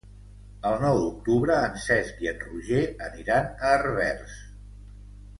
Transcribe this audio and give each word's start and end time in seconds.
El 0.67 0.77
nou 0.83 0.95
d'octubre 1.01 1.57
en 1.65 1.75
Cesc 1.83 2.23
i 2.25 2.29
en 2.31 2.39
Roger 2.45 2.79
aniran 3.09 3.51
a 3.67 3.75
Herbers. 3.75 4.33